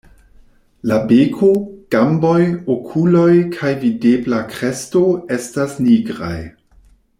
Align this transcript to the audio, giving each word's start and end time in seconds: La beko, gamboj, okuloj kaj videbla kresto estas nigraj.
La 0.91 0.95
beko, 1.11 1.49
gamboj, 1.95 2.39
okuloj 2.77 3.29
kaj 3.59 3.75
videbla 3.85 4.41
kresto 4.55 5.05
estas 5.39 5.79
nigraj. 5.87 6.35